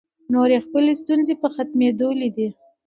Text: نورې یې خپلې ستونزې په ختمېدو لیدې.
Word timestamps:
نورې 0.33 0.57
یې 0.59 0.63
خپلې 0.65 0.91
ستونزې 1.01 1.33
په 1.41 1.47
ختمېدو 1.55 2.09
لیدې. 2.21 2.47